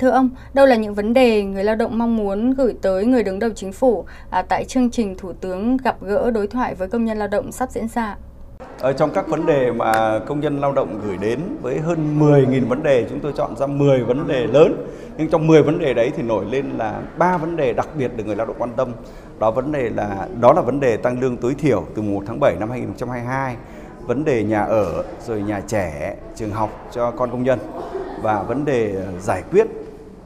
[0.00, 3.22] Thưa ông, đâu là những vấn đề người lao động mong muốn gửi tới người
[3.22, 6.88] đứng đầu chính phủ à, tại chương trình Thủ tướng gặp gỡ đối thoại với
[6.88, 8.16] công nhân lao động sắp diễn ra?
[8.80, 12.68] Ở trong các vấn đề mà công nhân lao động gửi đến với hơn 10.000
[12.68, 14.86] vấn đề, chúng tôi chọn ra 10 vấn đề lớn.
[15.18, 18.16] Nhưng trong 10 vấn đề đấy thì nổi lên là ba vấn đề đặc biệt
[18.16, 18.88] được người lao động quan tâm.
[19.38, 22.40] Đó vấn đề là đó là vấn đề tăng lương tối thiểu từ 1 tháng
[22.40, 23.56] 7 năm 2022,
[24.06, 27.58] vấn đề nhà ở, rồi nhà trẻ, trường học cho con công nhân
[28.22, 29.66] và vấn đề giải quyết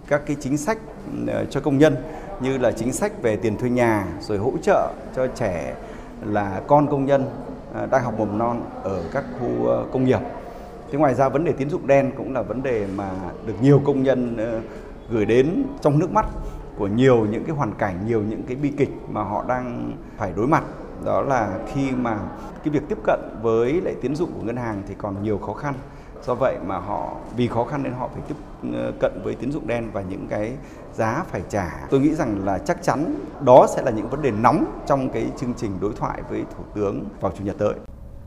[0.09, 0.79] các cái chính sách
[1.27, 1.97] ờ, cho công nhân
[2.41, 5.75] như là chính sách về tiền thuê nhà rồi hỗ trợ cho trẻ
[6.25, 7.25] là con công nhân
[7.75, 10.21] ờ, đang học mầm non ở các khu ờ, công nghiệp.
[10.91, 13.11] Thế ngoài ra vấn đề tín dụng đen cũng là vấn đề mà
[13.47, 14.37] được nhiều công nhân
[15.11, 16.27] gửi đến trong nước mắt
[16.79, 20.33] của nhiều những cái hoàn cảnh, nhiều những cái bi kịch mà họ đang phải
[20.37, 20.65] đối mặt.
[21.05, 22.19] Đó là khi mà
[22.65, 25.53] cái việc tiếp cận với lại tín dụng của ngân hàng thì còn nhiều khó
[25.53, 25.75] khăn
[26.27, 28.35] do vậy mà họ vì khó khăn nên họ phải tiếp
[28.75, 30.53] ờ, cận với tín dụng đen và những cái
[30.95, 34.31] giá phải trả tôi nghĩ rằng là chắc chắn đó sẽ là những vấn đề
[34.31, 37.75] nóng trong cái chương trình đối thoại với thủ tướng vào chủ nhật tới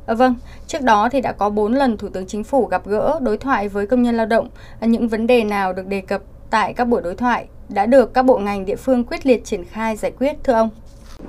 [0.05, 0.35] À, vâng,
[0.67, 3.69] trước đó thì đã có 4 lần Thủ tướng Chính phủ gặp gỡ đối thoại
[3.69, 4.49] với công nhân lao động.
[4.79, 8.13] À, những vấn đề nào được đề cập tại các buổi đối thoại đã được
[8.13, 10.69] các bộ ngành địa phương quyết liệt triển khai giải quyết thưa ông?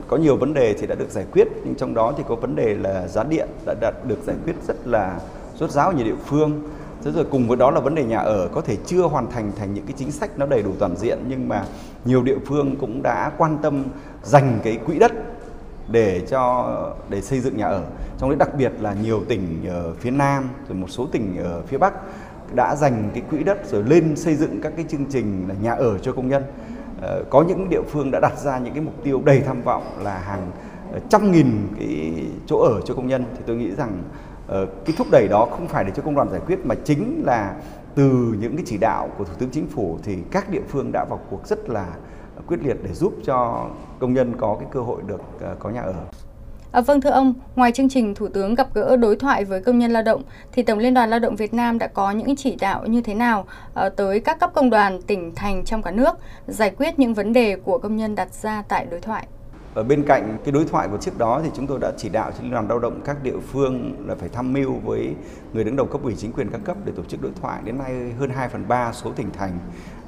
[0.08, 2.56] Có nhiều vấn đề thì đã được giải quyết, nhưng trong đó thì có vấn
[2.56, 5.18] đề là giá điện đã đạt được giải quyết rất là
[5.58, 6.62] rốt ráo ở nhiều địa phương.
[7.04, 9.52] Thế rồi cùng với đó là vấn đề nhà ở có thể chưa hoàn thành
[9.56, 11.64] thành những cái chính sách nó đầy đủ toàn diện, nhưng mà
[12.04, 13.84] nhiều địa phương cũng đã quan tâm
[14.22, 15.12] dành cái quỹ đất
[15.88, 16.74] để cho,
[17.08, 17.82] để xây dựng nhà ở.
[18.18, 21.62] Trong đấy đặc biệt là nhiều tỉnh ở phía nam, rồi một số tỉnh ở
[21.66, 21.94] phía bắc
[22.54, 25.72] đã dành cái quỹ đất rồi lên xây dựng các cái chương trình là nhà
[25.72, 26.42] ở cho công nhân.
[27.02, 29.82] Ờ, có những địa phương đã đặt ra những cái mục tiêu đầy tham vọng
[30.02, 30.50] là hàng
[30.92, 32.12] ờ, trăm nghìn cái
[32.46, 33.24] chỗ ở cho công nhân.
[33.36, 34.02] Thì tôi nghĩ rằng
[34.46, 37.22] Ờ, cái thúc đẩy đó không phải để cho công đoàn giải quyết mà chính
[37.26, 37.54] là
[37.94, 41.04] từ những cái chỉ đạo của thủ tướng chính phủ thì các địa phương đã
[41.04, 41.86] vào cuộc rất là
[42.46, 43.66] quyết liệt để giúp cho
[43.98, 45.94] công nhân có cái cơ hội được ờ, có nhà ở.
[46.72, 49.78] À, vâng thưa ông, ngoài chương trình Thủ tướng gặp gỡ đối thoại với công
[49.78, 52.56] nhân lao động, thì Tổng Liên đoàn Lao động Việt Nam đã có những chỉ
[52.60, 56.18] đạo như thế nào à, tới các cấp công đoàn tỉnh thành trong cả nước
[56.46, 59.26] giải quyết những vấn đề của công nhân đặt ra tại đối thoại?
[59.74, 62.30] Ở bên cạnh cái đối thoại của trước đó thì chúng tôi đã chỉ đạo
[62.32, 65.14] cho Liên đoàn Lao động các địa phương là phải tham mưu với
[65.52, 67.62] người đứng đầu cấp ủy chính quyền các cấp để tổ chức đối thoại.
[67.64, 69.58] Đến nay hơn 2 phần 3 số tỉnh thành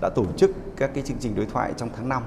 [0.00, 2.22] đã tổ chức các cái chương trình đối thoại trong tháng 5.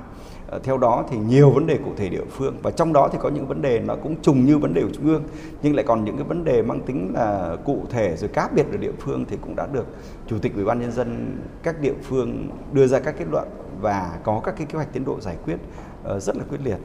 [0.47, 3.17] Ờ, theo đó thì nhiều vấn đề cụ thể địa phương và trong đó thì
[3.21, 5.23] có những vấn đề nó cũng trùng như vấn đề của trung ương,
[5.61, 8.65] nhưng lại còn những cái vấn đề mang tính là cụ thể rồi cá biệt
[8.71, 9.85] ở địa phương thì cũng đã được
[10.27, 13.47] chủ tịch ủy ban nhân dân các địa phương đưa ra các kết luận
[13.81, 15.57] và có các cái kế hoạch tiến độ giải quyết
[16.03, 16.77] Ờ, rất là quyết liệt.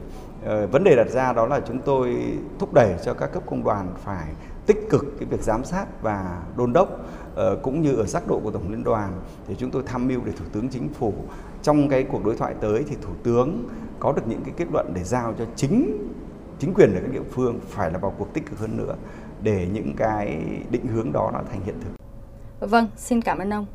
[0.45, 2.15] Ờ, vấn đề đặt ra đó là chúng tôi
[2.59, 4.27] thúc đẩy cho các cấp công đoàn phải
[4.65, 6.89] tích cực cái việc giám sát và đôn đốc
[7.35, 9.11] ờ, cũng như ở giác độ của tổng liên đoàn
[9.47, 11.13] thì chúng tôi tham mưu để thủ tướng chính phủ
[11.61, 14.91] trong cái cuộc đối thoại tới thì thủ tướng có được những cái kết luận
[14.93, 16.07] để giao cho chính
[16.59, 18.95] chính quyền ở các địa phương phải là vào cuộc tích cực hơn nữa
[19.41, 21.89] để những cái định hướng đó nó thành hiện thực.
[22.69, 23.65] Vâng, xin cảm ơn ông.